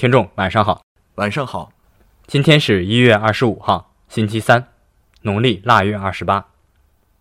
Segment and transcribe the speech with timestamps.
[0.00, 0.80] 听众，晚上好。
[1.16, 1.70] 晚上好，
[2.26, 4.68] 今天是一月二十五号，星期三，
[5.20, 6.42] 农历腊月二十八。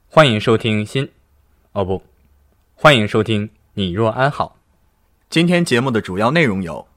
[0.07, 1.11] 欢迎收听新，
[1.73, 2.01] 哦不，
[2.75, 4.55] 欢迎收听你若安好。
[5.29, 6.87] 今天节目的主要内容有：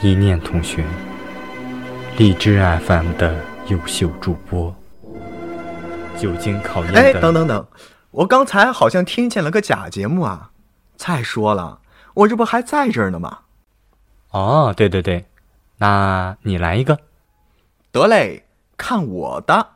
[0.00, 0.82] 一念同学，
[2.16, 4.74] 荔枝 FM 的优秀主播，
[6.18, 7.00] 久经考验的。
[7.00, 7.66] 哎，等等等，
[8.10, 10.50] 我刚才好像听见了个假节目啊！
[10.96, 11.80] 再说了，
[12.14, 13.38] 我这不还在这儿呢吗？
[14.32, 15.24] 哦，对对对，
[15.78, 16.98] 那你来一个。
[17.92, 18.44] 得嘞，
[18.76, 19.66] 看我的！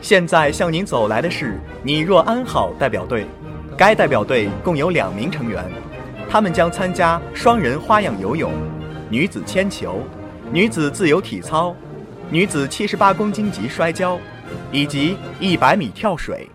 [0.00, 3.28] 现在向您走来的是“你若安好”代表队，
[3.76, 5.64] 该代表队共有两名成员，
[6.30, 8.52] 他们将参加双人花样游泳、
[9.10, 10.00] 女子铅球、
[10.52, 11.74] 女子自由体操、
[12.30, 14.16] 女子七十八公斤级摔跤，
[14.70, 16.48] 以及一百米跳水。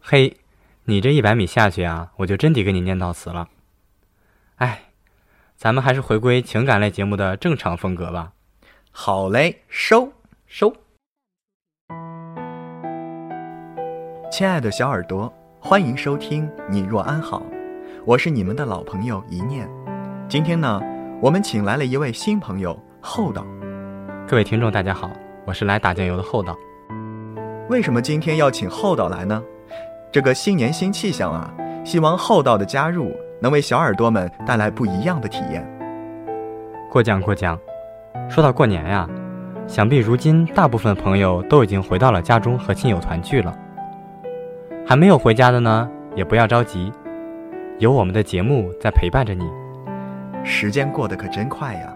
[0.00, 0.36] 嘿，
[0.82, 3.46] 你这一百米下去啊，我就真得给你念悼词了。
[4.56, 4.80] 哎，
[5.54, 8.32] 咱们还是回归情感类节目的正常风格吧。
[8.90, 10.12] 好嘞，收
[10.48, 10.74] 收。
[14.32, 17.40] 亲爱的小耳朵，欢迎收听《你若安好》，
[18.08, 19.68] 我是你们的老朋友一念。
[20.30, 20.80] 今天呢，
[21.20, 23.44] 我们请来了一位新朋友厚道。
[24.26, 25.10] 各位听众，大家好，
[25.44, 26.56] 我是来打酱油的厚道。
[27.68, 29.42] 为什么今天要请厚道来呢？
[30.10, 31.52] 这个新年新气象啊，
[31.84, 35.62] 希望厚道的加入能为小耳朵们带来不一样的体验。
[36.90, 37.58] 过奖过奖。
[38.30, 39.06] 说到过年呀，
[39.66, 43.54] 想必如今大部分朋友都已经回到了家中和亲友团聚了。
[44.86, 45.86] 还没有回家的呢，
[46.16, 46.90] 也不要着急，
[47.78, 49.48] 有我们的节目在陪伴着你。
[50.44, 51.94] 时间过得可真快呀！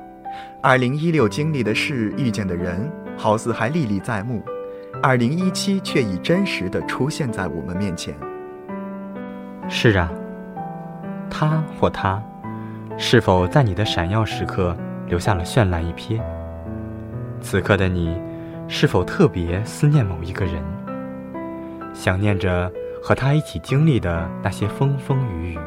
[0.62, 4.40] 二零一六经历的事、遇见的人，好似还历历在目；
[5.02, 8.14] 二零一七却已真实的出现在我们面前。
[9.68, 10.08] 是啊，
[11.28, 12.22] 他或她，
[12.96, 14.76] 是否在你的闪耀时刻
[15.08, 16.20] 留下了绚烂一瞥？
[17.40, 18.16] 此刻的你，
[18.68, 20.62] 是否特别思念某一个人，
[21.92, 22.70] 想念着？
[23.04, 25.58] 和他一起经历的那些风风雨雨，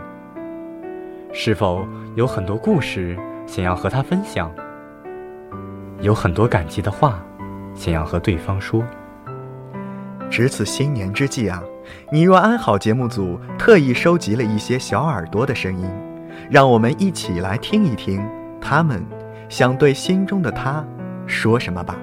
[1.33, 1.85] 是否
[2.15, 4.49] 有很多故事想要和他分享？
[5.99, 7.21] 有很多感激的话
[7.73, 8.81] 想要和对方说。
[10.29, 11.61] 值此新年之际啊，
[12.09, 15.89] 你若安好节目组特意收集了一些小耳朵的声音，
[16.49, 18.25] 让我们一起来听一听
[18.61, 19.05] 他们
[19.49, 20.85] 想对心中的他
[21.27, 21.97] 说什么吧。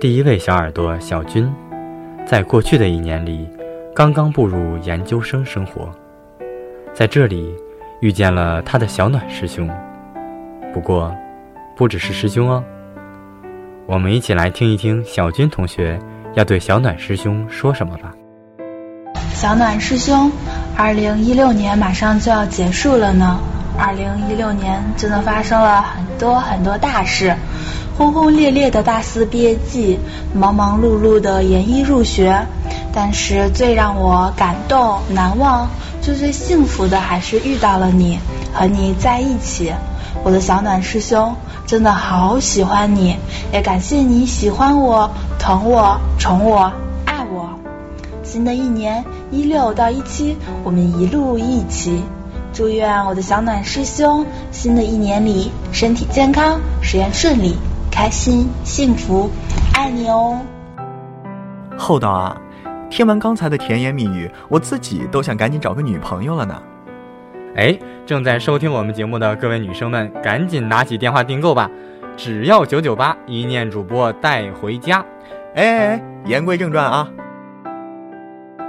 [0.00, 1.48] 第一位小耳朵小军，
[2.26, 3.48] 在过去的一年里。
[3.96, 5.90] 刚刚步入研究生生活，
[6.92, 7.56] 在这里
[8.02, 9.66] 遇见了他的小暖师兄。
[10.74, 11.10] 不过，
[11.74, 12.62] 不只是师兄哦。
[13.86, 15.98] 我们一起来听一听小军同学
[16.34, 18.12] 要对小暖师兄说什么吧。
[19.32, 20.30] 小暖师兄，
[20.76, 23.40] 二零一六年马上就要结束了呢。
[23.78, 27.34] 二零一六年真的发生了很多很多大事，
[27.96, 29.98] 轰轰烈烈的大四毕业季，
[30.34, 32.46] 忙忙碌碌的研一入学。
[32.92, 35.68] 但是最让我感动、难忘、
[36.02, 38.18] 最最幸福的，还是遇到了你，
[38.52, 39.72] 和你在一起。
[40.22, 41.34] 我的小暖师兄，
[41.66, 43.16] 真的好喜欢你，
[43.50, 46.70] 也感谢你喜欢我、疼我、宠我、
[47.06, 47.48] 爱我。
[48.22, 52.02] 新的一年一六到一七，我们一路一起。
[52.52, 57.54] 祝愿我的小暖师兄，新的一年里身体健康，实验顺利，
[57.96, 59.30] 开心幸福，
[59.72, 60.38] 爱你哦。
[61.78, 62.36] 厚道啊！
[62.90, 66.62] 听完刚才的甜言蜜语，我自己都想赶紧找个女朋友了呢。
[67.56, 67.74] 哎，
[68.04, 71.70] 正在收听我们节目的各位女生们，赶紧拿起电话订购吧，
[72.18, 75.02] 只要九九八，一念主播带回家。
[75.54, 77.08] 哎哎，言归正传啊，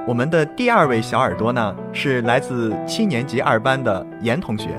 [0.07, 4.69] 我们的第二位小耳朵呢，是来自七年级二班的严同学。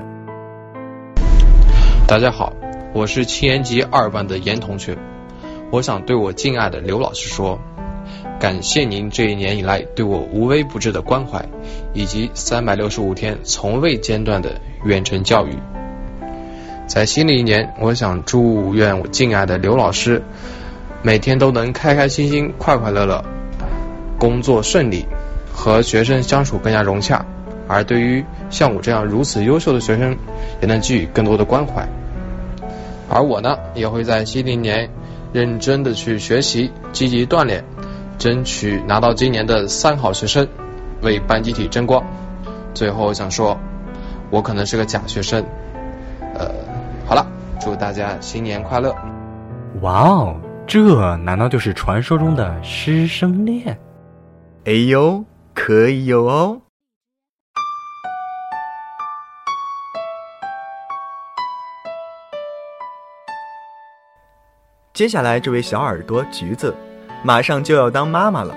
[2.07, 2.51] 大家好，
[2.91, 4.97] 我是七年级二班的严同学，
[5.71, 7.59] 我想对我敬爱的刘老师说。
[8.39, 11.45] 感谢您这一年以来对我无微不至的关怀，
[11.93, 15.51] 以及三百六十五天从未间断的远程教育。
[16.87, 20.23] 在新的一年，我想祝愿我敬爱的刘老师
[21.03, 23.23] 每天都能开开心心、快快乐乐，
[24.17, 25.05] 工作顺利，
[25.53, 27.23] 和学生相处更加融洽。
[27.67, 30.17] 而对于像我这样如此优秀的学生，
[30.61, 31.87] 也能给予更多的关怀。
[33.09, 34.89] 而我呢，也会在新的一年
[35.33, 37.63] 认真的去学习，积极锻炼。
[38.17, 40.45] 争取拿到今年的三好学生，
[41.01, 42.03] 为班集体争光。
[42.73, 43.57] 最后想说，
[44.29, 45.41] 我可能是个假学生，
[46.35, 46.51] 呃，
[47.07, 47.25] 好了，
[47.61, 48.93] 祝大家新年快乐！
[49.81, 50.35] 哇哦，
[50.67, 53.79] 这难道就是传说中的师生恋？
[54.65, 55.23] 哎呦，
[55.53, 56.61] 可以有哦！
[64.99, 66.75] 接下来这位小耳朵橘子，
[67.23, 68.53] 马上就要当妈妈了，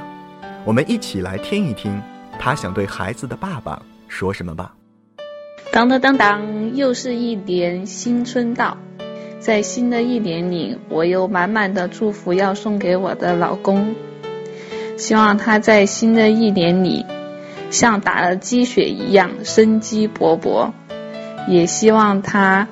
[0.64, 2.02] 我们一起来听一听，
[2.36, 4.74] 她想对孩子的爸爸说什么吧。
[5.70, 8.76] 当当当当，又是一年新春到，
[9.38, 13.94] 在新的一年里，我有满满的祝福要送给我的老公，
[14.96, 17.06] 希望他在新的一年里
[17.70, 20.72] 像打了鸡血一样生机勃勃，
[21.46, 22.66] 也希望他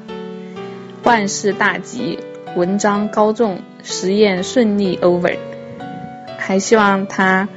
[1.04, 2.18] 万事大吉。
[2.56, 5.36] 文章高中，实验顺利 over，
[6.36, 7.48] 还希望他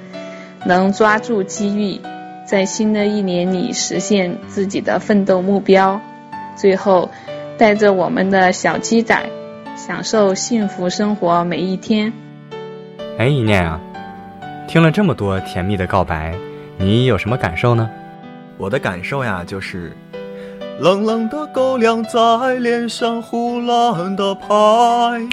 [0.66, 2.00] 能抓住机遇，
[2.46, 6.00] 在新的一年里实现自己的奋斗目标。
[6.56, 7.10] 最后，
[7.58, 9.30] 带着我们的小鸡仔，
[9.76, 12.14] 享受幸福生活每一天。
[13.18, 13.82] 哎，一念啊，
[14.68, 16.36] 听了这么多甜蜜的告白，
[16.78, 17.90] 你有什么感受呢？
[18.60, 19.92] 我的感受呀，就是。
[20.80, 24.46] 冷冷的狗粮在脸上胡乱的拍。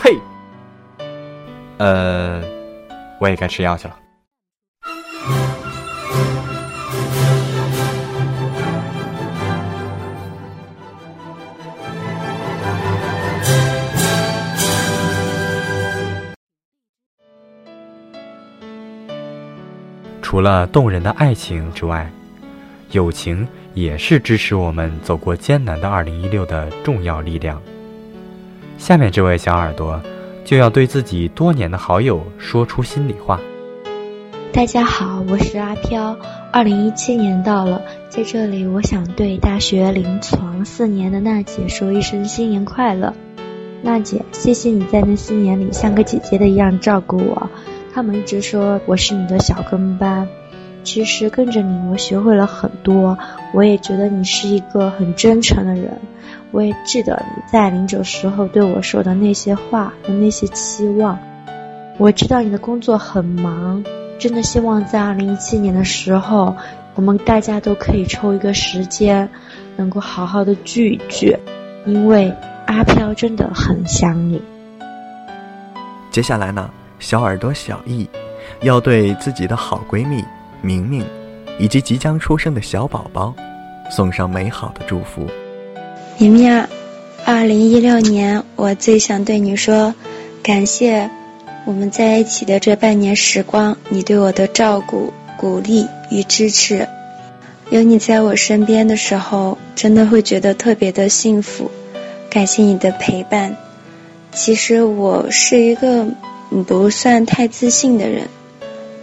[0.02, 0.16] 嘿，
[1.78, 2.40] 呃，
[3.18, 3.96] 我也该吃药去了。
[20.22, 22.08] 除了动人的爱情之外，
[22.92, 23.48] 友情。
[23.74, 27.60] 也是支持我们走过艰难的二零一六的重要力量。
[28.78, 30.00] 下面这位小耳朵
[30.44, 33.40] 就要对自己多年的好友说出心里话。
[34.52, 36.16] 大家好，我是阿飘。
[36.52, 43.14] 二零一七年到了，在这里我想对大学临床四年的娜姐说一声新年快乐。
[43.82, 47.48] 娜姐，谢谢你在那四年里像个姐姐的一样照顾我。
[47.94, 50.26] 他们一直说我是你的小跟班。
[50.82, 53.18] 其实跟着你，我学会了很多。
[53.52, 55.98] 我也觉得你是一个很真诚的人。
[56.52, 61.18] 我也记得你在临走时候对我说的那些话和那些期望。
[61.96, 63.84] 我知道你的工作很忙，
[64.18, 66.56] 真的希望在二零一七年的时候，
[66.94, 69.28] 我们大家都可以抽一个时间，
[69.76, 71.36] 能够好好的聚一聚，
[71.86, 72.34] 因为
[72.66, 74.42] 阿飘真的很想你。
[76.10, 76.68] 接下来呢，
[76.98, 78.08] 小耳朵小易
[78.62, 80.24] 要对自己的好闺蜜。
[80.62, 81.04] 明明，
[81.58, 83.34] 以及即将出生的小宝宝，
[83.90, 85.26] 送上美好的祝福。
[86.18, 86.68] 明明啊，
[87.24, 89.94] 二零一六年，我最想对你说，
[90.42, 91.08] 感谢
[91.64, 96.86] 我们在一起的这半年时光，你对我的照顾、鼓励与支持。
[97.70, 101.70] 有你在我身边的时候，真的会觉得特别的幸福。
[102.28, 103.56] 感谢你的陪伴。
[104.32, 106.06] 其实我是一个
[106.66, 108.28] 不算太自信的人。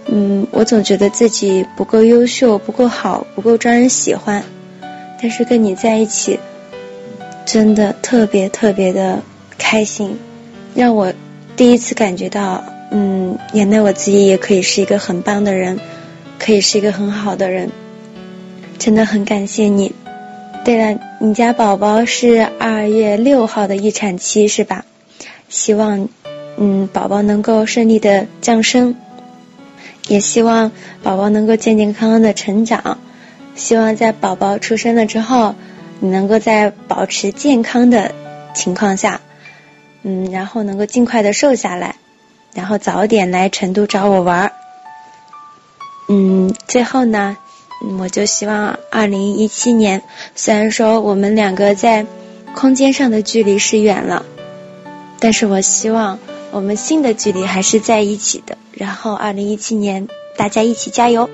[0.09, 4.43] 嗯，我总觉得自己不够优秀，不够好，不够招人喜欢。
[5.21, 6.39] 但是跟你在一起，
[7.45, 9.19] 真的特别特别的
[9.57, 10.17] 开心，
[10.75, 11.13] 让我
[11.55, 15.79] 第一次感觉到，嗯，原来我自己也可以是一个很棒的人，
[16.39, 17.69] 可以是一个很好的人。
[18.77, 19.93] 真的很感谢你。
[20.63, 24.85] 对了，你家宝宝是二月六号的预产期是吧？
[25.49, 26.07] 希望，
[26.57, 28.95] 嗯，宝宝能够顺利的降生。
[30.07, 30.71] 也希望
[31.03, 32.97] 宝宝能够健健康康的成长，
[33.55, 35.55] 希望在宝宝出生了之后，
[35.99, 38.13] 你能够在保持健康的
[38.53, 39.19] 情况下，
[40.03, 41.95] 嗯，然后能够尽快的瘦下来，
[42.53, 44.51] 然后早点来成都找我玩儿。
[46.07, 47.35] 嗯，最后呢，
[47.99, 50.01] 我就希望二零一七年，
[50.35, 52.05] 虽然说我们两个在
[52.55, 54.25] 空间上的距离是远了，
[55.19, 56.17] 但是我希望。
[56.57, 61.29] 我们心的距离还是在一起的，然后二零一七年大家一起加油。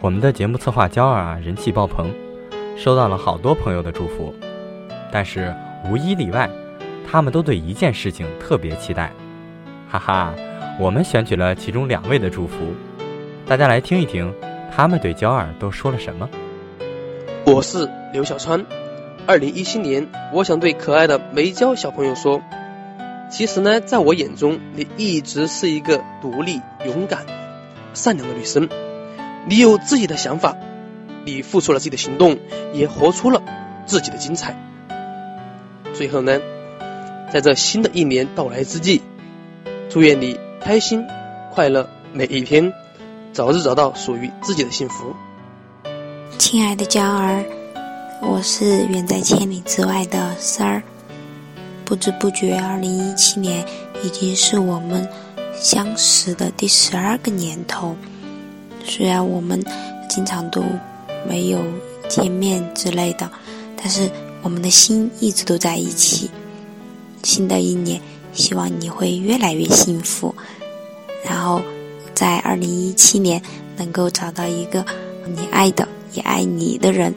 [0.00, 2.12] 我们的节目策划娇儿啊，人气爆棚，
[2.76, 4.34] 收到了好多朋友的祝福，
[5.12, 5.54] 但是
[5.88, 6.50] 无一例外，
[7.08, 9.12] 他们都对一件事情特别期待，
[9.88, 10.34] 哈哈，
[10.80, 12.56] 我们选取了其中两位的祝福，
[13.46, 14.34] 大家来听一听，
[14.74, 16.28] 他们对娇儿都说了什么。
[17.46, 18.66] 我是刘小川。
[19.26, 22.42] 二零一七年，我想对可爱的梅娇小朋友说，
[23.30, 27.26] 其实呢，在我眼中，你一直是一个独立、勇敢、
[27.94, 28.68] 善良的女生。
[29.46, 30.56] 你有自己的想法，
[31.24, 32.38] 你付出了自己的行动，
[32.72, 33.42] 也活出了
[33.86, 34.56] 自己的精彩。
[35.94, 36.40] 最后呢，
[37.32, 39.00] 在这新的一年到来之际，
[39.88, 41.06] 祝愿你开心、
[41.52, 42.72] 快乐每一天，
[43.32, 45.14] 早日找到属于自己的幸福。
[46.36, 47.44] 亲爱的娇儿，
[48.22, 50.82] 我是远在千里之外的三儿。
[51.84, 53.64] 不知不觉，二零一七年
[54.02, 55.06] 已经是我们
[55.58, 57.96] 相识的第十二个年头。
[58.84, 59.62] 虽然我们
[60.08, 60.62] 经常都
[61.26, 61.60] 没有
[62.08, 63.30] 见面之类的，
[63.76, 64.08] 但是
[64.42, 66.30] 我们的心一直都在一起。
[67.22, 68.00] 新的一年，
[68.32, 70.34] 希望你会越来越幸福，
[71.24, 71.60] 然后
[72.14, 73.42] 在二零一七年
[73.76, 74.84] 能够找到一个
[75.26, 75.88] 你爱的。
[76.12, 77.14] 也爱你的人，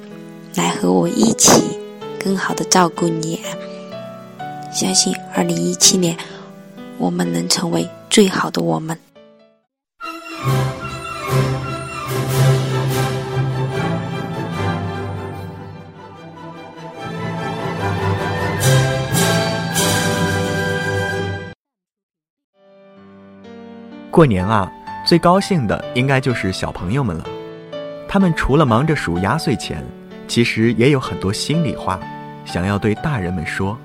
[0.56, 1.80] 来和我一起
[2.20, 3.42] 更好的照顾你。
[4.72, 6.18] 相信二零一七年，
[6.98, 8.98] 我们能成为最好的我们。
[24.10, 24.72] 过年啊，
[25.08, 27.26] 最高兴的应该就是小朋友们了。
[28.08, 29.84] 他们除了忙着数压岁钱，
[30.34, 32.00] 其实也有很多心里话，
[32.44, 33.78] 想要对大人们说。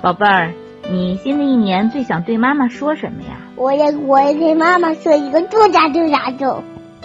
[0.00, 0.52] 宝贝儿，
[0.88, 3.30] 你新的一年最想对妈妈说什么呀？
[3.56, 6.44] 我要我要给妈妈说一个祝大祝大祝。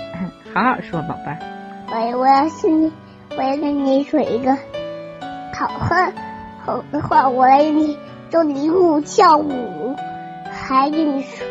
[0.53, 1.39] 好好说，宝贝儿。
[1.89, 2.91] 我我要是你，
[3.35, 4.55] 我要跟你说一个
[5.55, 6.11] 好话
[6.63, 7.97] 好的话，我来给你
[8.29, 9.95] 做礼物跳舞，
[10.51, 11.47] 还给你说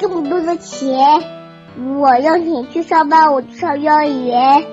[0.00, 0.98] 这么多的钱。
[1.96, 4.64] 我要你去上班，我去上幼儿园。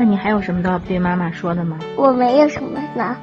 [0.00, 1.78] 那你还有什么都要对妈妈说的吗？
[1.94, 3.18] 我没有什么了。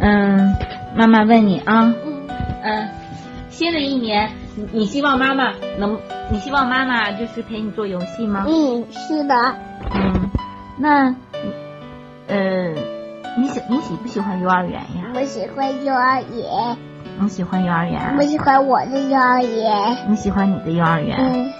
[0.00, 0.54] 嗯，
[0.94, 1.94] 妈妈问你啊，
[2.62, 2.88] 嗯，
[3.48, 5.98] 新的一年，你你希望妈妈能，
[6.30, 8.44] 你希望妈妈就是陪你做游戏吗？
[8.46, 9.34] 嗯，是的。
[9.94, 10.30] 嗯，
[10.76, 11.06] 那，
[12.28, 12.68] 呃，
[13.38, 15.10] 你喜你喜不喜欢幼儿园呀？
[15.14, 16.76] 我喜欢幼儿园。
[17.18, 18.14] 你喜欢幼儿园？
[18.18, 19.96] 我喜欢我的幼儿园。
[20.06, 21.16] 你喜欢你的幼儿园？
[21.18, 21.50] 嗯。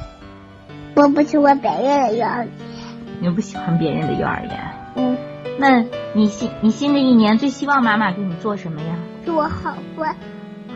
[0.96, 2.48] 我不喜欢别人的幼儿园。
[3.22, 4.74] 你不喜欢别人的幼儿园？
[4.96, 5.16] 嗯。
[5.56, 5.80] 那
[6.12, 8.96] 你新你新的一年最希望妈妈给你做什么呀？
[9.24, 10.16] 做好饭，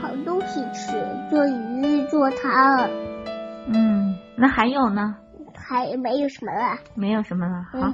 [0.01, 0.93] 好东西吃，
[1.29, 2.89] 做鱼，做汤。
[3.67, 5.17] 嗯，那还有呢？
[5.57, 6.79] 还没有什么了。
[6.95, 7.93] 没有什么了，好。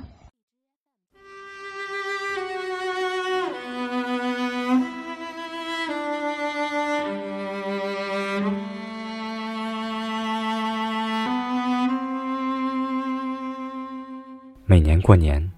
[14.73, 15.52] 每年过年，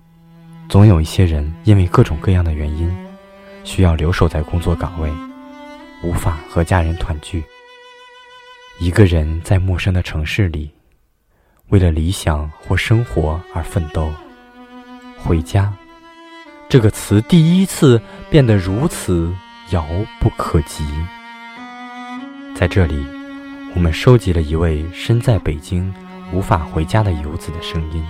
[0.69, 2.93] 总有一些人因为各种各样的原因，
[3.63, 5.09] 需要留守在工作岗位，
[6.03, 7.41] 无法和家人团聚。
[8.81, 10.69] 一个人在陌生的城市里，
[11.69, 14.11] 为了理想或生活而奋斗。
[15.17, 15.73] 回家，
[16.69, 19.33] 这个词第一次变得如此
[19.71, 19.87] 遥
[20.19, 20.85] 不可及。
[22.57, 23.07] 在这里，
[23.77, 25.95] 我们收集了一位身在北京
[26.33, 28.05] 无法回家的游子的声音。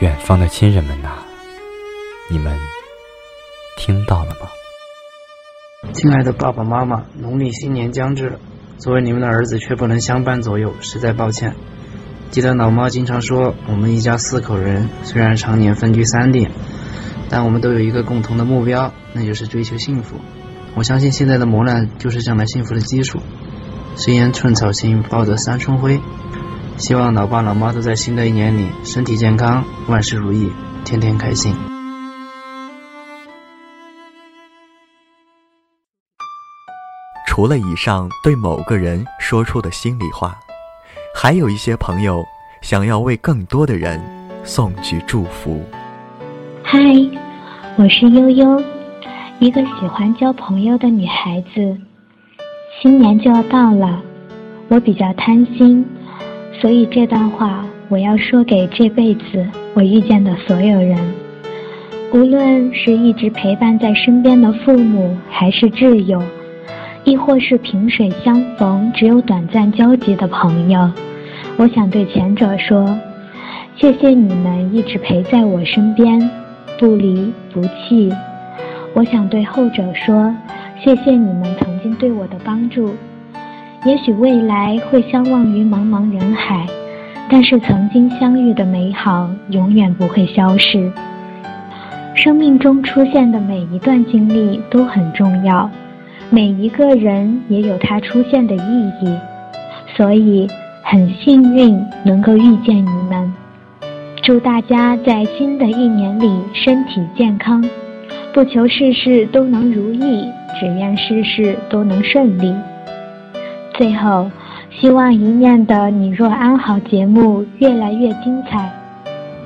[0.00, 1.08] 远方的亲人们呐，
[2.30, 2.56] 你们
[3.76, 4.48] 听到了吗？
[5.92, 8.38] 亲爱的爸爸妈妈，农历新年将至，
[8.78, 11.56] 作为你们的儿子却不能相伴左右，实在抱歉。
[12.30, 16.48] 记得老妈经常说，我们一家四口人虽然常年分居三地，
[17.28, 20.14] 但我们都有一个共同的目标，那就是追求幸福。
[20.76, 23.18] 我相信现在的磨难就是将来幸福的基础。
[23.96, 26.00] 谁言寸草心，报得三春晖。
[26.78, 30.48] 希望老爸老妈都在新的一年里身体健康，万事如意，
[30.84, 31.52] 天天开心。
[37.26, 40.38] 除了以上对某个人说出的心里话，
[41.12, 42.24] 还有一些朋友
[42.62, 44.00] 想要为更多的人
[44.44, 45.60] 送去祝福。
[46.62, 46.78] 嗨，
[47.76, 48.62] 我是悠悠，
[49.40, 51.76] 一个喜欢交朋友的女孩子。
[52.80, 54.00] 新年就要到了，
[54.68, 55.84] 我比较贪心。
[56.60, 60.98] 所以这段话我要说给这辈子我遇见的所有人，
[62.12, 66.20] 无论是一直陪伴在身边的父母，还是挚友，
[67.04, 70.90] 亦或是萍水相逢只有短暂交集的朋友，
[71.56, 72.98] 我想对前者说：
[73.76, 76.28] 谢谢你们一直陪在我身边，
[76.78, 78.12] 不离不弃。
[78.94, 80.34] 我想对后者说：
[80.82, 82.90] 谢谢你们曾经对我的帮助。
[83.84, 86.66] 也许未来会相忘于茫茫人海，
[87.30, 90.90] 但是曾经相遇的美好永远不会消失。
[92.14, 95.70] 生命中出现的每一段经历都很重要，
[96.28, 99.16] 每一个人也有他出现的意义，
[99.96, 100.48] 所以
[100.82, 103.32] 很幸运能够遇见你们。
[104.24, 107.64] 祝大家在新的一年里身体健康，
[108.34, 112.52] 不求事事都能如意，只愿事事都能顺利。
[113.78, 114.28] 最后，
[114.80, 118.68] 希望一念的“你若安好”节目越来越精彩。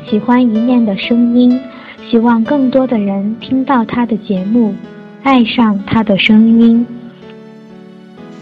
[0.08, 1.60] 喜欢一念的声音，
[2.10, 4.74] 希望更多的人听到他的节目，
[5.22, 6.86] 爱上他的声音。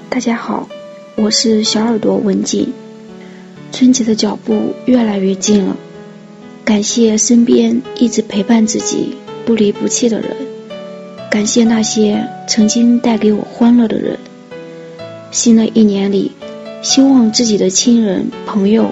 [0.09, 0.69] 大家好，
[1.17, 2.73] 我是小耳朵文静。
[3.73, 5.77] 春节的脚步越来越近了，
[6.65, 10.37] 感谢身边一直陪伴自己、不离不弃的人，
[11.29, 14.17] 感谢那些曾经带给我欢乐的人。
[15.31, 16.33] 新的一年里，
[16.83, 18.91] 希望自己的亲人朋友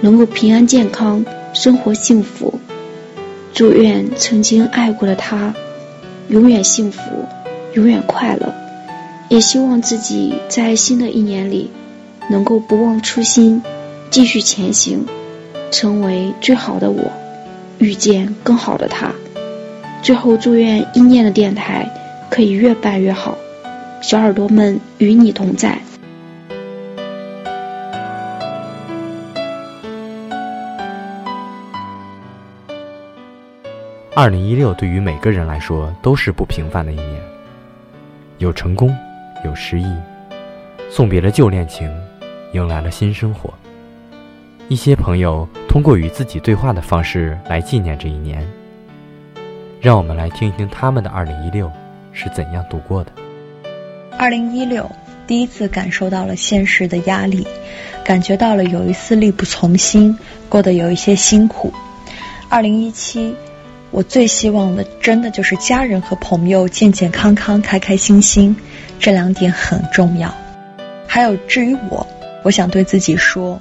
[0.00, 1.24] 能够平安健康，
[1.54, 2.58] 生活幸福。
[3.54, 5.54] 祝愿曾经爱过的他
[6.28, 7.00] 永远幸福，
[7.74, 8.52] 永远快乐。
[9.28, 11.70] 也希望自己在新的一年里
[12.30, 13.62] 能够不忘初心。
[14.08, 15.04] 继续前行，
[15.70, 17.10] 成为最好的我，
[17.78, 19.12] 遇见更好的他。
[20.02, 21.90] 最后，祝愿一念的电台
[22.30, 23.36] 可以越办越好，
[24.06, 25.76] 小耳朵们与你同在。
[34.14, 37.20] 二零一六对于每个人来说都是不平凡的一年，
[38.38, 38.96] 有成功，
[39.44, 39.92] 有失意，
[40.88, 41.92] 送别了旧恋情，
[42.52, 43.52] 迎来了新生活。
[44.68, 48.46] 一些朋友通过与自己对话的方式来纪念这一年，
[49.80, 51.68] 让我们来听一听他们的2016
[52.12, 53.10] 是怎样度过的。
[54.18, 54.86] 2016，
[55.26, 57.46] 第一次感受到了现实的压力，
[58.04, 60.18] 感觉到了有一丝力不从心，
[60.48, 61.72] 过得有一些辛苦。
[62.50, 63.34] 2017，
[63.90, 68.56] 我最希望的真的就是家人和朋友健健康康、开开心心，
[68.98, 70.34] 这两点很重要。
[71.06, 72.06] 还有至于我，
[72.42, 73.60] 我想对自己说。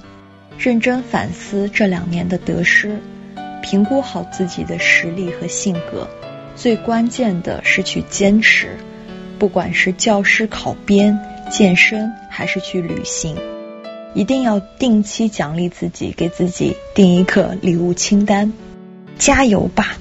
[0.57, 2.97] 认真反思这两年的得失，
[3.62, 6.07] 评估好自己的实力和性格，
[6.55, 8.70] 最关键的是去坚持。
[9.37, 11.19] 不管是教师考编、
[11.50, 13.37] 健身，还是去旅行，
[14.13, 18.51] 一定要定期奖励自己，给自己定一个礼物清单。
[19.17, 19.98] 加油吧！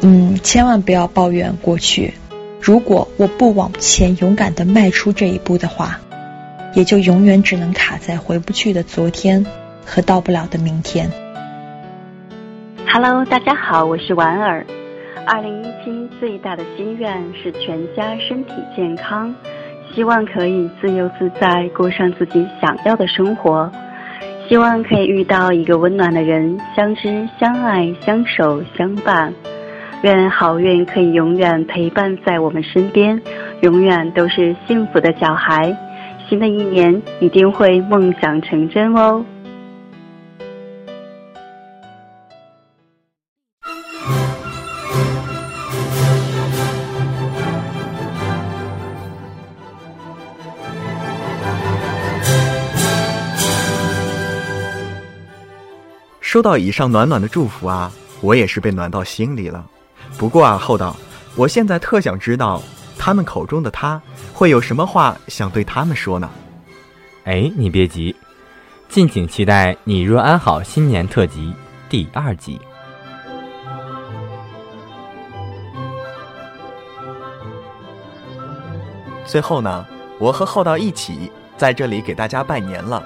[0.00, 2.14] 嗯，千万不要抱怨过去。
[2.60, 6.00] 如果我不往前勇敢的迈出这一步的话。
[6.72, 9.44] 也就永远只能卡在回不去的昨天
[9.84, 11.10] 和到不了的明天。
[12.86, 14.64] Hello，大家好，我是婉儿。
[15.26, 19.32] 二零一七最大的心愿是全家身体健康，
[19.94, 23.70] 希望可以自由自在过上自己想要的生活，
[24.48, 29.32] 希望可以遇到一个温暖的人，相知相爱相守相伴。
[30.02, 33.20] 愿好运可以永远陪伴在我们身边，
[33.60, 35.76] 永远都是幸福的小孩。
[36.28, 39.24] 新的一年一定会梦想成真哦！
[56.20, 59.66] 收到以上暖暖的祝福啊，我也是被暖到心里了。
[60.18, 60.96] 不过啊，厚道，
[61.34, 62.62] 我现在特想知道。
[63.02, 63.98] 他们口中的他，
[64.34, 66.28] 会有什么话想对他们说呢？
[67.24, 68.14] 哎，你别急，
[68.90, 71.50] 敬请期待《你若安好》新年特辑
[71.88, 72.60] 第二集。
[79.24, 79.86] 最后呢，
[80.18, 83.02] 我和厚道一起在这里给大家拜年了，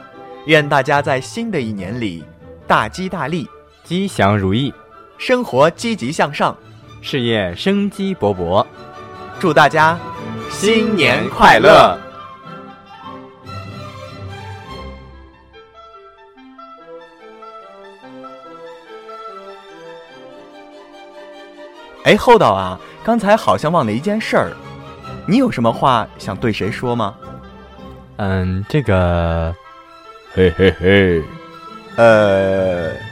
[0.46, 2.24] 愿大家在新的一年里
[2.66, 3.48] 大吉大利、
[3.82, 4.72] 吉祥如意，
[5.18, 6.56] 生活积极向上，
[7.02, 8.64] 事业生机勃勃。
[9.38, 9.98] 祝大家
[10.50, 11.98] 新年快乐！
[22.04, 24.52] 哎，厚道啊，刚才好像忘了一件事儿，
[25.26, 27.14] 你有什么话想对谁说吗？
[28.16, 29.54] 嗯，这个，
[30.32, 31.22] 嘿嘿嘿，
[31.96, 33.03] 呃